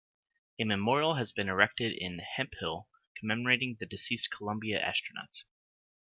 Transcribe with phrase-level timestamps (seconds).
[0.57, 2.87] A memorial has been erected in Hemphill
[3.19, 5.43] commemorating the deceased "Columbia" astronauts.